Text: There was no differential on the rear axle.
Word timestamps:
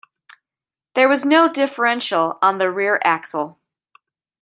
There 0.95 1.07
was 1.07 1.25
no 1.25 1.47
differential 1.47 2.39
on 2.41 2.57
the 2.57 2.71
rear 2.71 2.99
axle. 3.03 3.59